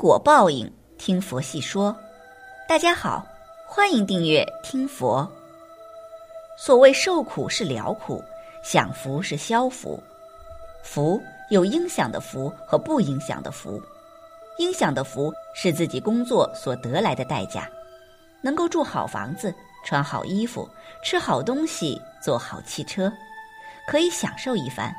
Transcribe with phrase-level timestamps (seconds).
[0.00, 1.94] 果报应，听佛细说。
[2.66, 3.22] 大家好，
[3.66, 5.30] 欢迎订阅听佛。
[6.56, 8.24] 所谓受苦是了苦，
[8.64, 10.02] 享福是消福。
[10.82, 13.78] 福有应享的福和不应享的福。
[14.56, 17.68] 应享的福是自己工作所得来的代价，
[18.40, 19.54] 能够住好房子、
[19.84, 20.66] 穿好衣服、
[21.04, 23.12] 吃好东西、坐好汽车，
[23.86, 24.90] 可以享受一番。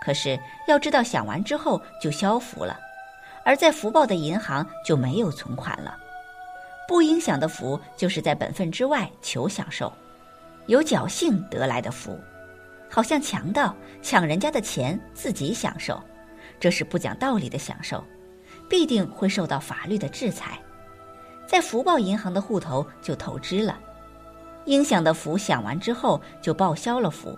[0.00, 2.78] 可是要知道，享完之后就消福了。
[3.50, 5.98] 而在福报的银行就没有存款了，
[6.86, 9.92] 不应享的福就是在本分之外求享受，
[10.66, 12.16] 有侥幸得来的福，
[12.88, 16.00] 好像强盗抢人家的钱自己享受，
[16.60, 18.04] 这是不讲道理的享受，
[18.68, 20.56] 必定会受到法律的制裁，
[21.44, 23.80] 在福报银行的户头就透支了，
[24.66, 27.36] 应享的福享完之后就报销了福，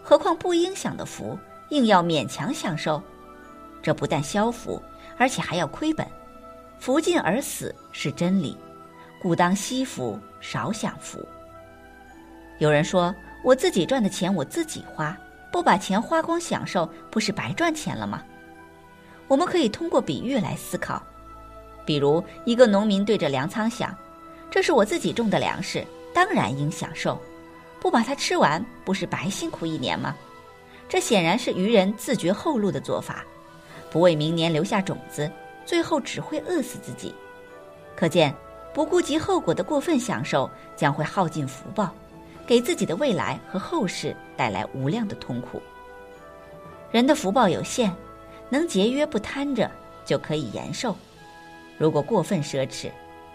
[0.00, 1.36] 何况不应享的福
[1.70, 3.02] 硬要勉强享受，
[3.82, 4.80] 这不但消福。
[5.16, 6.06] 而且还要亏本，
[6.78, 8.56] 福尽而死是真理，
[9.20, 11.18] 故当惜福少享福。
[12.58, 15.16] 有人说，我自己赚的钱我自己花，
[15.50, 18.22] 不把钱花光享受，不是白赚钱了吗？
[19.28, 21.02] 我们可以通过比喻来思考，
[21.84, 23.96] 比如一个农民对着粮仓想
[24.50, 27.20] ：“这是我自己种的粮食，当然应享受，
[27.78, 30.14] 不把它吃完，不是白辛苦一年吗？”
[30.88, 33.24] 这显然是愚人自绝后路的做法。
[33.90, 35.30] 不为明年留下种子，
[35.66, 37.14] 最后只会饿死自己。
[37.96, 38.34] 可见，
[38.72, 41.92] 不顾及后果的过分享受，将会耗尽福报，
[42.46, 45.60] 给自己的未来和后世带来无量的痛苦。
[46.90, 47.92] 人的福报有限，
[48.48, 49.70] 能节约不贪着，
[50.04, 50.94] 就可以延寿；
[51.76, 52.90] 如果过分奢侈，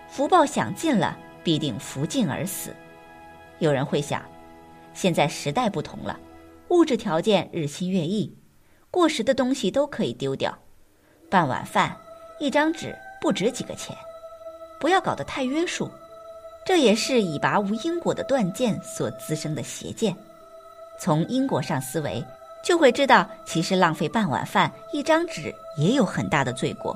[0.10, 2.74] 福报享尽了，必定福尽而死。
[3.60, 4.24] 有人会想，
[4.94, 6.20] 现在时代不同了，
[6.70, 8.34] 物质条件日新月异。
[8.96, 10.58] 过时的东西都可以丢掉，
[11.30, 11.94] 半碗饭、
[12.40, 13.94] 一张纸不值几个钱，
[14.80, 15.92] 不要搞得太约束。
[16.66, 20.16] 这也是以拔无因果的断见所滋生的邪见。
[20.98, 22.24] 从因果上思维，
[22.64, 26.96] 就会知道，其实浪费半碗饭、一张纸也有很大的罪过。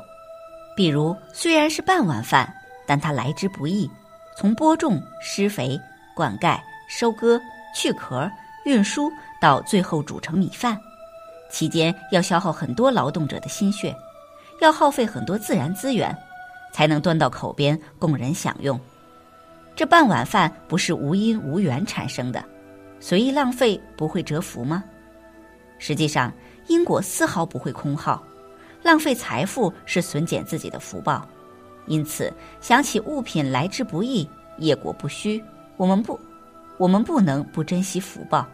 [0.77, 2.49] 比如，虽然是半碗饭，
[2.87, 3.91] 但它来之不易，
[4.37, 5.77] 从播种、施肥、
[6.15, 6.57] 灌溉、
[6.87, 7.37] 收割、
[7.75, 8.31] 去壳、
[8.63, 10.79] 运输，到最后煮成米饭。
[11.49, 13.95] 期间要消耗很多劳动者的心血，
[14.61, 16.15] 要耗费很多自然资源，
[16.71, 18.79] 才能端到口边供人享用。
[19.75, 22.43] 这半碗饭不是无因无缘产生的，
[22.99, 24.83] 随意浪费不会折福吗？
[25.79, 26.31] 实际上，
[26.67, 28.21] 因果丝毫不会空耗，
[28.83, 31.27] 浪费财富是损减自己的福报。
[31.87, 32.31] 因此，
[32.61, 35.43] 想起物品来之不易，业果不虚，
[35.77, 36.19] 我们不，
[36.77, 38.45] 我们不能不珍惜福报。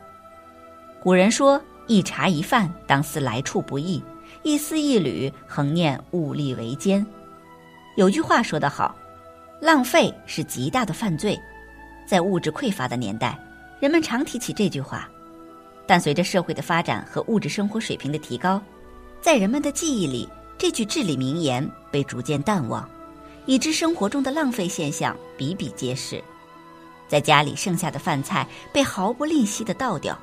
[1.04, 1.62] 古人说。
[1.88, 4.01] 一茶一饭，当思来处不易；
[4.44, 7.06] 一丝一缕，恒念物力维艰。
[7.96, 8.96] 有句话说得好
[9.62, 11.40] ：“浪费是极大的犯罪。”
[12.07, 13.40] 在物质匮乏的年代，
[13.79, 15.07] 人们常提起这句话；
[15.88, 18.62] 但随着社会的发展和物质生活水平的提高，
[19.22, 22.88] 在人们的记忆里，这句至理名言被逐渐淡忘，
[23.46, 26.23] 以致生活中的浪费现象比比皆是。
[27.07, 30.17] 在家里剩下的饭菜被毫不吝惜地倒掉。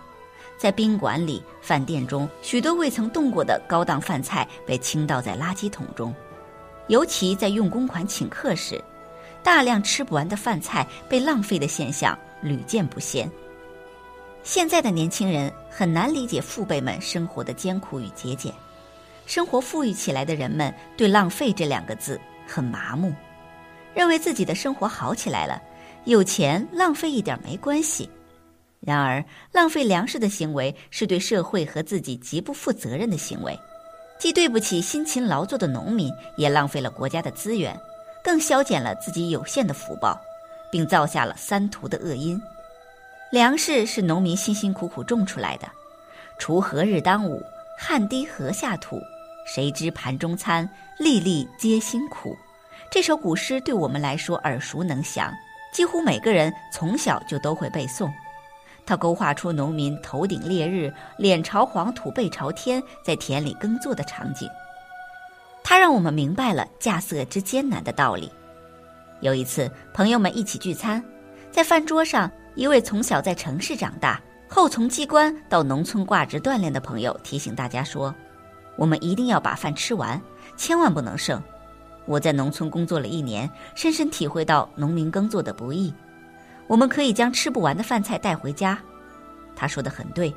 [0.62, 6.14] 在宾馆里、饭店中，许多未曾动过的高档饭菜被倾倒在垃圾桶中；
[6.86, 8.80] 尤其在用公款请客时，
[9.42, 13.28] 大量吃不完的饭菜被浪费的现象屡见不鲜。
[14.44, 18.54] 现在的年轻人很难理解父辈们生活的艰苦与节俭，
[19.26, 23.12] 生活富裕起来的人们对“浪费”这两个字很麻木，
[23.96, 25.60] 认为自己的生活好起来了，
[26.04, 28.08] 有钱浪费一点没关系。
[28.84, 33.56] 然而，浪费粮食的行为是对社会和自己极不负责任的行为，
[34.19, 37.78] 既对不起辛勤劳作的农民，也浪费了国家的资源，
[38.25, 40.21] 更消减了自己有限的福报，
[40.72, 42.41] 并造下了三途的恶因。
[43.31, 45.69] 粮食是农民辛辛苦苦种出来的，
[46.41, 47.41] 锄禾日当午，
[47.78, 49.01] 汗滴禾下土，
[49.47, 50.68] 谁知盘中餐，
[50.98, 52.36] 粒粒皆辛苦。
[52.91, 55.33] 这首古诗对我们来说耳熟能详，
[55.72, 58.10] 几乎每个人从小就都会背诵。
[58.84, 64.48] 他勾画出农民头顶烈日，脸朝黄土背朝天，在田里耕作的场景。
[65.62, 68.30] 他让我们明白了稼穑之艰难的道理。
[69.20, 71.02] 有一次，朋友们一起聚餐，
[71.50, 78.12] 在饭桌上，一位从小在城市长大，后从机关到农村挂职锻炼的朋友提醒大家说
[78.76, 80.20] ：“我们一定要把饭吃完，
[80.56, 81.40] 千万不能剩。
[82.04, 85.94] 我在农村工作了一年，深深体会到农民耕作的不易。”
[86.66, 88.78] 我们可以将吃不完的饭菜带回家，
[89.54, 90.34] 他说的很对。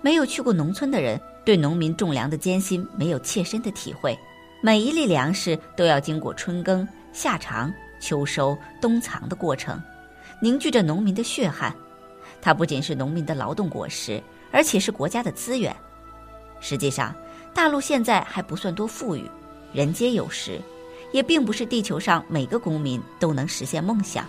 [0.00, 4.18] 没有去过农村的人，对农民种粮的艰辛没有切身的体会，
[4.62, 9.82] 每一粒粮食都要经过春耕、夏藏、秋收、冬藏的过程，
[10.40, 11.74] 凝聚着农民的血汗。
[12.42, 14.22] 它不仅是农民的劳动果实，
[14.52, 15.74] 而且是国家的资源。
[16.60, 17.14] 实际上，
[17.54, 19.24] 大陆现在还不算多富裕，
[19.72, 20.60] 人皆有食，
[21.12, 24.26] 也并不是地球上每个公民都能实现梦想。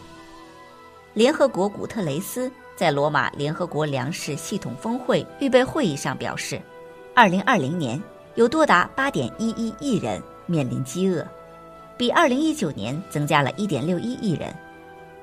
[1.15, 6.62] 联合国古特雷斯在罗马联合国粮食系统峰会预备会议上表示，
[7.15, 8.00] 二零二零年
[8.35, 11.25] 有多达八点一一亿人面临饥饿，
[11.95, 14.53] 比二零一九年增加了一点六一亿人，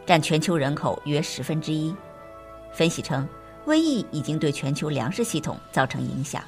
[0.06, 1.94] 占全球人口约十分之一。
[2.72, 3.28] 分析称，
[3.66, 6.42] 瘟疫已经对全球粮食系统造成影响，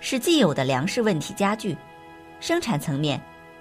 [0.00, 1.76] 使既有的粮食问题加剧。
[2.40, 3.20] 生产层面，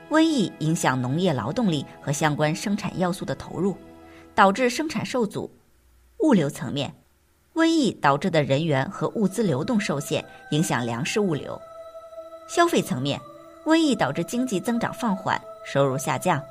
[0.09, 3.75] 瘟疫影响农业劳动力和相关生产要素的投入。
[4.35, 5.51] 导致生产受阻，
[6.19, 6.93] 物流层面，
[7.53, 11.59] 瘟疫导致的人员和物资流动受限，影响粮食物流；
[12.47, 13.19] 消费层面，
[13.65, 16.41] 瘟疫导致经济增长放缓，收入下降，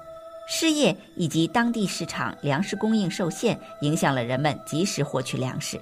[0.49, 5.81] 失业以及当地市场粮食供应受限，影响了人们及时获取粮食。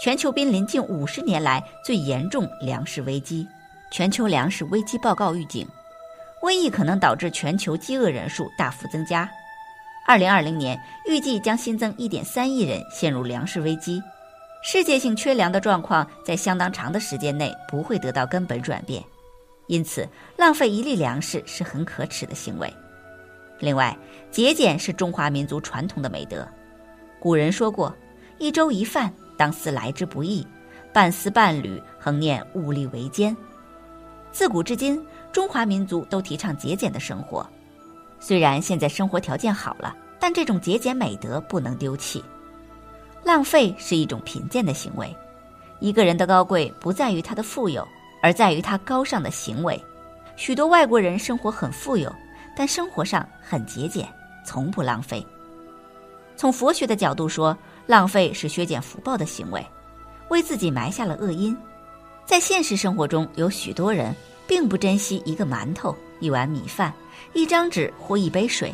[0.00, 3.46] 全球濒临近五十年来最严重粮食危机。
[3.92, 5.66] 全球粮食危机报告预警，
[6.42, 9.30] 瘟疫可能导致全球饥饿人数大幅增加。
[10.10, 10.76] 二零二零年
[11.06, 14.02] 预计将新增一点三亿人陷入粮食危机，
[14.60, 19.00] 世界性缺粮的状况在相当长的时间内不会得到根本转变，
[19.68, 20.04] 因此
[20.36, 22.68] 浪费一粒粮食是很可耻的行为。
[23.60, 23.96] 另外，
[24.32, 26.44] 节俭是中华民族传统的美德，
[27.20, 27.94] 古人说过
[28.38, 30.44] ：“一粥一饭，当思来之不易；
[30.92, 33.36] 半丝半缕，恒念物力维艰。”
[34.32, 37.48] 自古至今，中华民族都提倡节俭的生活。
[38.20, 42.22] 虽然现在生活条件好了，但这种节俭美德不能丢弃。
[43.24, 45.14] 浪费是一种贫贱的行为。
[45.80, 47.86] 一个人的高贵不在于他的富有，
[48.22, 49.82] 而在于他高尚的行为。
[50.36, 52.14] 许多外国人生活很富有，
[52.54, 54.06] 但生活上很节俭，
[54.44, 55.26] 从不浪费。
[56.36, 57.56] 从佛学的角度说，
[57.86, 59.64] 浪费是削减福报的行为，
[60.28, 61.56] 为自己埋下了恶因。
[62.24, 64.14] 在现实生活中，有许多人
[64.46, 66.92] 并不珍惜一个馒头、一碗米饭。
[67.32, 68.72] 一张纸或一杯水，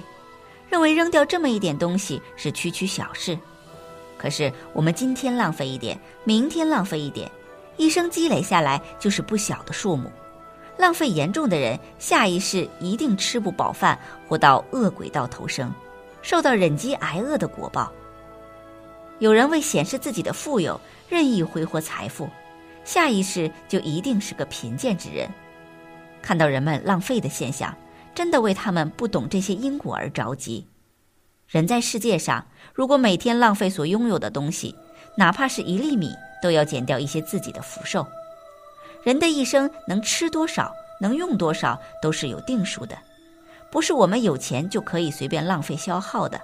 [0.71, 3.39] 认为扔掉这么一点东西是区区小事。
[4.17, 7.31] 可是我们今天浪费一点，明天浪费一点，
[7.77, 10.11] 一生积累下来就是不小的数目。
[10.79, 15.71] 浪费严重的人，下一世一定吃不饱饭，或到恶鬼道投生，
[16.23, 17.93] 受到忍饥挨饿的果报。
[19.19, 22.29] 有人为显示自己的富有，任意挥霍财富，
[22.85, 25.29] 下一世就一定是个贫贱之人。
[26.27, 27.73] 看到人们浪费的现象。
[28.17, 30.67] 真的为他们不懂这些因果而着急。
[31.47, 34.75] 人在世界上，如果每天浪费所拥有的东西，
[35.19, 38.07] 哪怕是一粒米，都要减掉一些自己的福寿。
[39.03, 42.97] 人的一生能吃多少，能用多少，都是有定数的，
[43.71, 46.41] 不是我们有钱就可以随便浪费消耗的。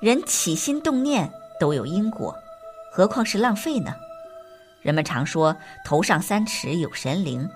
[0.00, 1.30] 人起心动念
[1.60, 2.34] 都有因果，
[2.90, 3.94] 何况是浪费呢？
[4.80, 5.54] 人们常说
[5.84, 7.46] 头上三尺有神灵，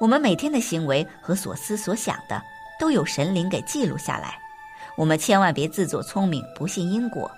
[0.00, 2.40] 我们每天的行为和所思所想的。
[2.76, 4.36] 都有神灵给记录下来，
[4.96, 7.30] 我们千万别自作聪明，不信因果。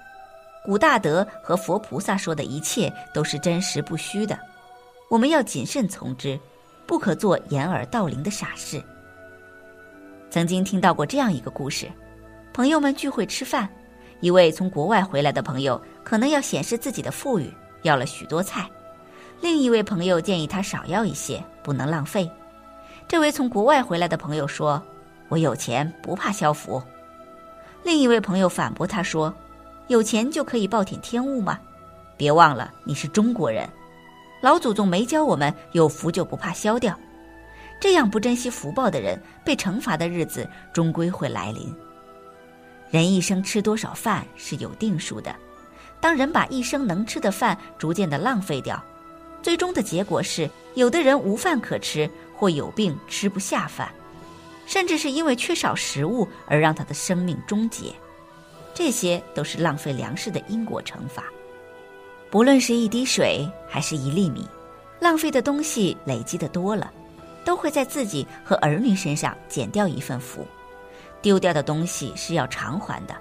[0.65, 4.37] 古大德和佛菩萨说的一切都是真实不虚的，
[5.11, 6.41] 我们要谨慎从之，
[6.87, 8.83] 不可做掩耳盗铃的傻事。
[10.31, 11.87] 曾经听到过这样一个故事：
[12.55, 13.69] 朋友们聚会吃饭，
[14.21, 17.53] 一位从国外回来的朋友可能要显示自己的富裕，
[17.83, 18.63] 要了许多菜；
[19.43, 22.29] 另一位朋友建议他少要一些，不能浪费。
[23.09, 24.83] 这位从国外回来的朋友说。
[25.29, 26.81] 我有钱不怕消福。
[27.83, 29.35] 另一位朋友反驳他说
[29.89, 31.59] ：“有钱就可以暴殄天物吗？
[32.17, 33.69] 别忘了你是中国人，
[34.41, 36.97] 老祖宗没教我们有福就不怕消掉。
[37.81, 41.75] 这样不珍惜福报的人，被惩罚的日子终归会来临。
[42.89, 45.35] 人一生吃多少饭是有定数的，
[46.01, 48.81] 当人把一生能吃的饭逐渐的浪费掉，
[49.43, 53.91] 最终的结果是，有的人无饭可吃，或有病吃不下饭。”
[54.67, 57.95] 甚至是因为缺少食物而让他的生命终结，
[58.75, 61.23] 这些都是浪费粮食的因果惩罚。
[62.31, 64.45] 不论是一滴水还是一粒米，
[64.99, 66.93] 浪费的东西累积的多了，
[67.45, 70.45] 都会在自己和儿女身上减掉一份福。
[71.23, 73.17] 丢掉的东西是要偿还的。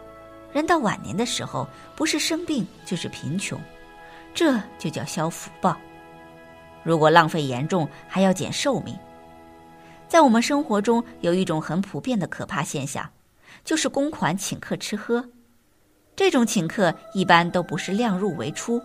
[0.51, 3.59] 人到晚年的时候，不是生病就是贫穷，
[4.33, 5.77] 这就叫消福报。
[6.81, 8.97] 如果浪费严重，还要减寿命。
[10.07, 13.09] 在我们生活中，有一种很普遍的可怕现象，
[13.63, 15.23] 就是公款请客吃喝。
[16.15, 18.81] 这种请客一般都不是量入为出，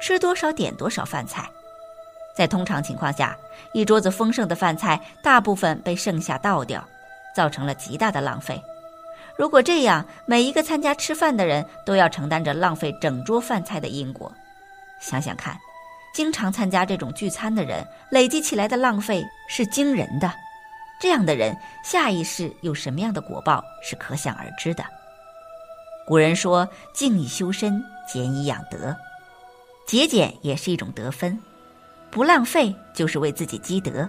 [0.00, 1.48] 吃多少点多少饭菜。
[2.34, 3.36] 在通常情况下，
[3.74, 6.82] 一桌子丰盛的饭菜，大部分被剩下倒掉，
[7.36, 8.58] 造成了极大的浪费。
[9.36, 14.32] 如果这样，每一个参加吃饭的人都要承担着浪费整桌饭菜的因果。
[15.00, 15.58] 想想看，
[16.14, 20.32] 经常参加这种聚餐的人，累积起来的浪费是惊人的。
[21.02, 24.84] 这样的人，下一世有什么样的果报是可想而知的。
[26.06, 28.96] 古人说：“静以修身，俭以养德。”
[29.84, 31.36] 节俭也是一种得分，
[32.08, 34.08] 不浪费就是为自己积德。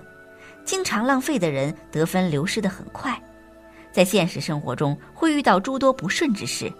[0.65, 3.19] 经常浪费的人，得分流失的很快。
[3.91, 6.71] 在现实生活中会遇到诸多不顺之事。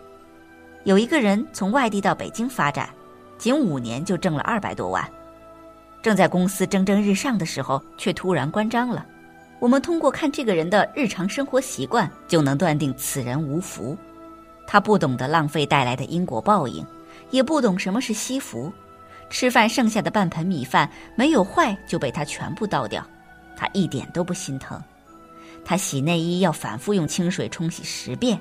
[0.84, 2.88] 有一个人从外地到北京发展，
[3.39, 5.03] 仅五年就挣了二百多万，
[6.03, 9.03] 正在公司蒸蒸日上的时候，却突然关张了。
[9.63, 13.98] 我们通过看这个人的日常生活习惯，就能断定此人无福。
[14.67, 16.86] 他不懂得浪费带来的因果报应，
[17.32, 18.70] 也不懂什么是惜福。
[19.29, 23.08] 吃饭剩下的半盆米饭没有坏就被他全部倒掉，
[23.55, 24.77] 他一点都不心疼。
[25.63, 28.38] 他洗内衣要反复用清水冲洗十遍，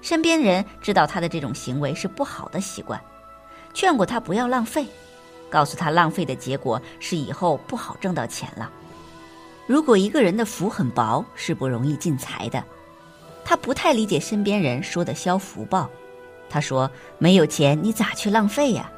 [0.00, 2.98] 身边人知道他的这种行为是不好的习惯，
[3.74, 4.86] 劝过他不要浪费，
[5.50, 8.72] 告诉他浪费的结果是以后不好挣到钱了。
[9.68, 12.64] 如果一个人的福很薄，是不容易进财的。
[13.44, 15.90] 他不太理解身边人说的消福报，
[16.48, 18.90] 他说没有钱你咋去浪费呀？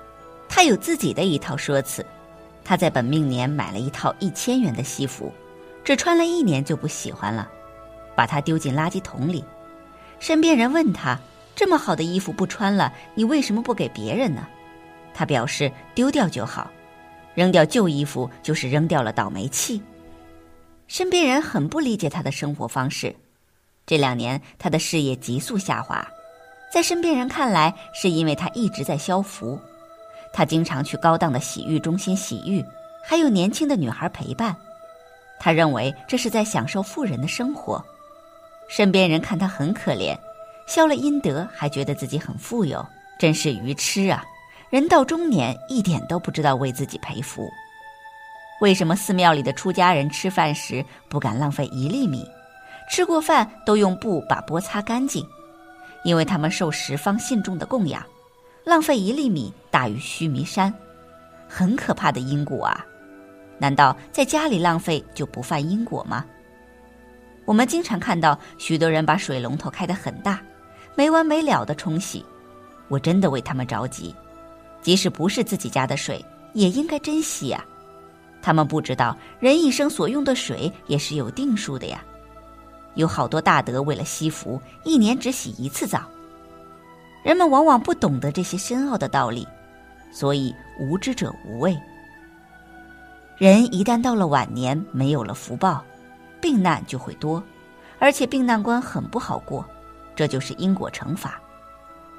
[0.49, 2.07] 他有自己的一套说辞，
[2.65, 5.33] 他在本命年买了一套一千元的西服。
[5.83, 7.51] 只穿了一年就不喜欢了，
[8.15, 9.45] 把它丢进垃圾桶里。
[10.21, 11.19] 身边人问他
[11.57, 14.47] ：“这么好的衣服不穿了，你为什么不给别人呢？”
[15.13, 16.71] 他表示：“丢掉就好，
[17.35, 19.83] 扔掉旧衣服就是扔掉了倒霉气。”
[20.91, 23.15] 身边人很不理解他的生活方式。
[23.87, 26.05] 这两年他的事业急速下滑，
[26.69, 29.57] 在身边人看来，是因为他一直在消福。
[30.33, 32.61] 他经常去高档的洗浴中心洗浴，
[33.05, 34.55] 还有年轻的女孩陪伴。
[35.39, 37.81] 他认为这是在享受富人的生活，
[38.69, 40.19] 身边人看他很可怜，
[40.67, 42.85] 消了阴德还觉得自己很富有，
[43.17, 44.25] 真是愚痴啊！
[44.71, 47.49] 人到中年一点都不知道为自己赔福。
[48.61, 52.27] 为什么寺庙里的出家人吃饭时不敢浪费一粒米，
[52.91, 55.27] 吃过饭都用布把钵擦干净？
[56.05, 58.05] 因为他们受十方信众的供养，
[58.65, 60.73] 浪费一粒米大于须弥山，
[61.49, 62.85] 很可怕的因果啊！
[63.59, 66.25] 难道在家里浪费就不犯因果吗？
[67.47, 70.41] 我们经常看到许多人把水龙头开得很大，
[70.95, 72.25] 没完没了的冲洗，
[72.89, 74.15] 我真的为他们着急。
[74.83, 77.65] 即使不是自己家的水，也应该珍惜呀。
[78.43, 82.03] 他们不知道人一生所用的水也是有定数的呀。
[82.95, 86.03] 有好多大德为了惜福，一年只洗一次澡。
[87.23, 89.47] 人们往往不懂得这些深奥的道理，
[90.11, 91.79] 所以无知者无畏。
[93.37, 95.85] 人一旦到了晚年，没有了福报，
[96.41, 97.43] 病难就会多，
[97.99, 99.65] 而且病难关很不好过，
[100.17, 101.41] 这就是因果惩罚。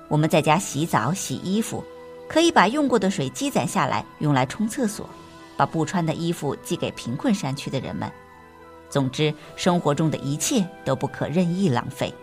[0.08, 1.84] 我们在家洗澡、洗衣服，
[2.30, 5.10] 可以把用过的水积攒下来，用来冲厕所，
[5.58, 8.12] 把不穿的衣服寄给贫困山区的人们。
[8.90, 12.14] 总之，生活中的一切都不可任意浪费。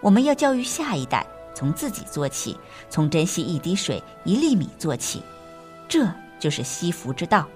[0.00, 2.56] 我们要教育下一代，从自己做起，
[2.90, 5.22] 从珍惜一滴水、一粒米做起，
[5.88, 6.06] 这
[6.38, 7.46] 就是惜福之道。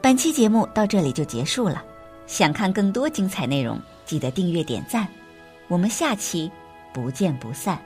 [0.00, 1.84] 本期节目到这里就结束了，
[2.26, 5.06] 想看更多精彩内容，记得订阅点赞，
[5.68, 6.50] 我们下期
[6.92, 7.80] 不见不散。